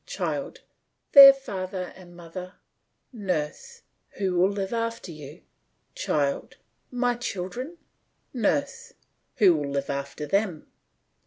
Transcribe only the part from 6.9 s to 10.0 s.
children. NURSE: Who will live